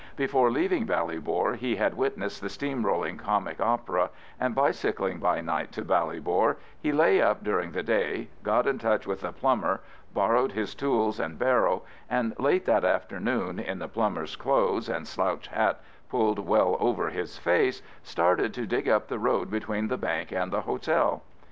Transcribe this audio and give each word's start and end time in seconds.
Before 0.15 0.49
leaving 0.49 0.87
Ballybor 0.87 1.57
he 1.57 1.75
had 1.75 1.93
witnessed 1.93 2.41
the 2.41 2.49
steam 2.49 2.83
rolling 2.87 3.17
comic 3.17 3.59
opera, 3.61 4.09
and 4.39 4.55
bicycling 4.55 5.19
by 5.19 5.41
night 5.41 5.71
to 5.73 5.83
Ballybor, 5.85 6.55
he 6.81 6.91
lay 6.91 7.21
up 7.21 7.43
during 7.43 7.71
the 7.71 7.83
day, 7.83 8.29
got 8.41 8.65
in 8.65 8.79
touch 8.79 9.05
with 9.05 9.23
a 9.23 9.31
plumber, 9.31 9.81
borrowed 10.11 10.53
his 10.53 10.73
tools 10.73 11.19
and 11.19 11.37
barrow, 11.37 11.83
and 12.09 12.33
late 12.39 12.65
that 12.65 12.83
afternoon 12.83 13.59
(in 13.59 13.77
the 13.77 13.87
plumber's 13.87 14.35
clothes, 14.35 14.89
and 14.89 15.07
slouch 15.07 15.45
hat 15.49 15.79
pulled 16.09 16.39
well 16.39 16.77
over 16.79 17.11
his 17.11 17.37
face) 17.37 17.83
started 18.01 18.55
to 18.55 18.65
dig 18.65 18.89
up 18.89 19.07
the 19.07 19.19
road 19.19 19.51
between 19.51 19.87
the 19.87 19.97
bank 19.99 20.31
and 20.31 20.51
the 20.51 20.61
hotel. 20.61 21.21